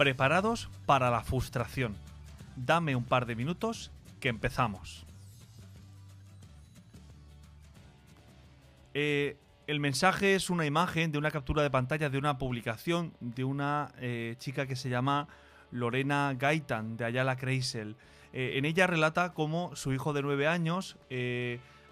preparados 0.00 0.70
para 0.86 1.10
la 1.10 1.22
frustración. 1.22 1.94
Dame 2.56 2.96
un 2.96 3.04
par 3.04 3.26
de 3.26 3.36
minutos 3.36 3.90
que 4.18 4.30
empezamos. 4.30 5.04
Eh, 8.94 9.36
el 9.66 9.78
mensaje 9.78 10.34
es 10.34 10.48
una 10.48 10.64
imagen 10.64 11.12
de 11.12 11.18
una 11.18 11.30
captura 11.30 11.62
de 11.62 11.68
pantalla 11.68 12.08
de 12.08 12.16
una 12.16 12.38
publicación 12.38 13.12
de 13.20 13.44
una 13.44 13.92
eh, 13.98 14.36
chica 14.38 14.66
que 14.66 14.74
se 14.74 14.88
llama 14.88 15.28
Lorena 15.70 16.34
Gaitan 16.34 16.96
de 16.96 17.04
Ayala 17.04 17.36
Kreisel. 17.36 17.96
Eh, 18.32 18.52
en 18.54 18.64
ella 18.64 18.86
relata 18.86 19.34
cómo 19.34 19.76
su 19.76 19.92
hijo 19.92 20.14
de 20.14 20.22
nueve 20.22 20.46
años, 20.46 20.96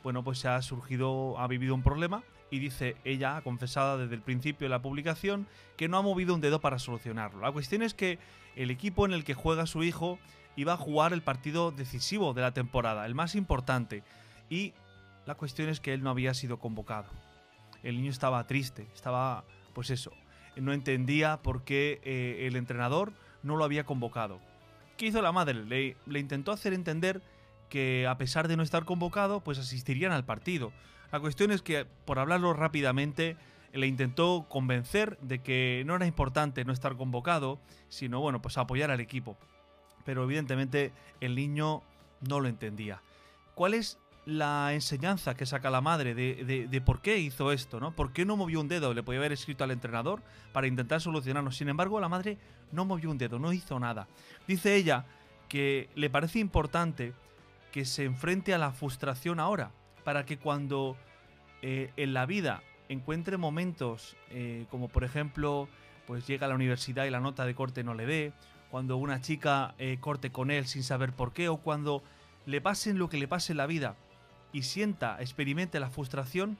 bueno, 0.02 0.22
pues 0.22 0.44
ha 0.44 0.60
surgido, 0.62 1.38
ha 1.38 1.46
vivido 1.46 1.74
un 1.74 1.82
problema 1.82 2.22
y 2.50 2.58
dice 2.58 2.96
ella, 3.04 3.40
confesada 3.42 3.98
desde 3.98 4.14
el 4.14 4.22
principio 4.22 4.66
de 4.66 4.70
la 4.70 4.82
publicación, 4.82 5.46
que 5.76 5.88
no 5.88 5.98
ha 5.98 6.02
movido 6.02 6.34
un 6.34 6.40
dedo 6.40 6.60
para 6.60 6.78
solucionarlo. 6.78 7.40
La 7.40 7.52
cuestión 7.52 7.82
es 7.82 7.94
que 7.94 8.18
el 8.56 8.70
equipo 8.70 9.04
en 9.06 9.12
el 9.12 9.24
que 9.24 9.34
juega 9.34 9.66
su 9.66 9.82
hijo 9.82 10.18
iba 10.56 10.73
a 10.73 10.76
jugar 10.76 11.12
el 11.12 11.23
partido 11.23 11.70
decisivo 11.70 12.34
de 12.34 12.42
la 12.42 12.52
temporada, 12.52 13.06
el 13.06 13.14
más 13.14 13.34
importante, 13.34 14.02
y 14.50 14.73
la 15.26 15.34
cuestión 15.34 15.68
es 15.68 15.80
que 15.80 15.92
él 15.92 16.02
no 16.02 16.10
había 16.10 16.34
sido 16.34 16.59
convocado. 16.59 17.09
El 17.82 17.96
niño 17.96 18.10
estaba 18.10 18.45
triste, 18.46 18.88
estaba, 18.95 19.45
pues 19.74 19.90
eso, 19.90 20.10
no 20.56 20.73
entendía 20.73 21.40
por 21.42 21.62
qué 21.62 22.01
eh, 22.02 22.46
el 22.46 22.56
entrenador 22.56 23.12
no 23.42 23.56
lo 23.56 23.65
había 23.65 23.84
convocado. 23.84 24.40
¿Qué 24.96 25.06
hizo 25.06 25.23
la 25.23 25.30
madre? 25.30 25.54
Le 25.54 26.18
intentó 26.18 26.51
hacer 26.51 26.73
entender 26.73 27.23
que 27.68 28.06
a 28.06 28.16
pesar 28.18 28.48
de 28.48 28.56
no 28.56 28.62
estar 28.62 28.84
convocado, 28.84 29.40
pues 29.40 29.58
asistirían 29.58 30.12
al 30.12 30.24
partido. 30.24 30.72
La 31.12 31.20
cuestión 31.20 31.50
es 31.50 31.62
que, 31.62 31.86
por 32.04 32.18
hablarlo 32.18 32.52
rápidamente, 32.52 33.36
le 33.72 33.86
intentó 33.86 34.46
convencer 34.48 35.18
de 35.20 35.40
que 35.40 35.82
no 35.86 35.96
era 35.96 36.06
importante 36.06 36.64
no 36.64 36.73
estar 36.73 36.96
convocado, 36.96 37.59
sino, 37.88 38.20
bueno, 38.20 38.40
pues 38.42 38.59
apoyar 38.59 38.90
al 38.90 39.00
equipo. 39.00 39.36
Pero 40.04 40.24
evidentemente 40.24 40.93
el 41.20 41.34
niño 41.34 41.82
no 42.26 42.40
lo 42.40 42.48
entendía. 42.48 43.02
¿Cuál 43.54 43.74
es 43.74 43.98
la 44.28 44.74
enseñanza 44.74 45.34
que 45.34 45.46
saca 45.46 45.71
la 45.71 45.80
madre 45.80 46.15
de, 46.15 46.82
por 46.84 47.00
qué 47.00 47.18
hizo 47.18 47.50
esto, 47.50 47.80
¿no? 47.80 47.93
¿Por 47.93 48.12
qué 48.12 48.26
no 48.26 48.37
movió 48.37 48.60
un 48.60 48.68
dedo? 48.68 48.93
Le 48.93 49.02
podía 49.02 49.21
haber 49.21 49.32
escrito 49.32 49.65
al 49.65 49.71
entrenador 49.71 50.23
para 50.52 50.66
intentar 50.66 51.00
solucionarlo. 51.00 51.50
Sin 51.50 51.71
embargo, 51.71 51.98
la 51.98 52.10
madre 52.10 52.37
no 52.71 52.84
movió 52.84 53.10
un 53.10 53.16
dedo, 53.16 53.38
no 53.38 53.54
hizo 53.54 53.80
nada. 53.80 54.06
Dice 54.46 54.76
ella 54.76 55.06
que 55.48 55.88
le 55.95 56.10
parece 56.10 56.40
importante 56.40 57.15
que 57.73 57.85
se 57.85 58.05
enfrente 58.05 58.55
a 58.55 58.59
la 58.59 58.73
frustración 58.73 59.41
ahora, 59.41 59.71
para 60.05 60.24
que 60.24 60.38
cuando 60.38 60.97
eh, 61.63 61.93
en 61.97 62.15
la 62.15 62.27
vida 62.27 62.63
encuentre 62.88 63.37
momentos 63.37 64.16
eh, 64.31 64.65
como 64.71 64.88
por 64.88 65.05
ejemplo 65.05 65.69
pues 66.06 66.27
llega 66.27 66.47
a 66.47 66.49
la 66.49 66.55
universidad 66.55 67.05
y 67.05 67.11
la 67.11 67.21
nota 67.21 67.44
de 67.44 67.55
corte 67.55 67.84
no 67.84 67.94
le 67.94 68.06
dé, 68.06 68.33
cuando 68.71 68.97
una 68.97 69.21
chica 69.21 69.75
eh, 69.78 69.99
corte 70.00 70.31
con 70.33 70.50
él 70.50 70.66
sin 70.66 70.83
saber 70.83 71.12
por 71.12 71.33
qué 71.33 71.49
o 71.50 71.59
cuando 71.59 72.03
le 72.47 72.61
pasen 72.61 72.99
lo 72.99 73.11
que 73.11 73.19
le 73.19 73.28
pase 73.28 73.53
en 73.53 73.59
la 73.59 73.66
vida 73.66 73.97
y 74.53 74.62
sienta, 74.62 75.19
experimente 75.21 75.81
la 75.81 75.91
frustración, 75.91 76.56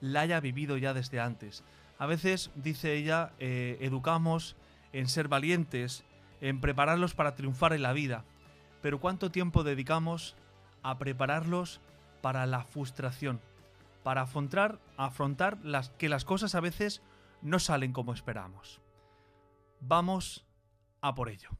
la 0.00 0.20
haya 0.20 0.38
vivido 0.38 0.76
ya 0.76 0.94
desde 0.94 1.18
antes. 1.18 1.64
A 1.98 2.06
veces, 2.06 2.52
dice 2.54 2.94
ella, 2.94 3.32
educamos 3.40 4.54
en 4.92 5.08
ser 5.08 5.26
valientes, 5.26 6.04
en 6.40 6.60
prepararlos 6.60 7.14
para 7.14 7.34
triunfar 7.34 7.72
en 7.72 7.82
la 7.82 7.92
vida, 7.92 8.24
pero 8.82 9.00
¿cuánto 9.00 9.30
tiempo 9.30 9.64
dedicamos 9.64 10.36
a 10.82 10.98
prepararlos 10.98 11.80
para 12.22 12.46
la 12.46 12.64
frustración? 12.64 13.40
Para 14.02 14.22
afrontar, 14.22 14.78
afrontar 14.96 15.58
las, 15.64 15.90
que 15.90 16.08
las 16.08 16.24
cosas 16.24 16.54
a 16.54 16.60
veces 16.60 17.02
no 17.42 17.58
salen 17.58 17.92
como 17.92 18.12
esperamos. 18.12 18.80
Vamos 19.80 20.44
a 21.00 21.14
por 21.14 21.28
ello. 21.28 21.50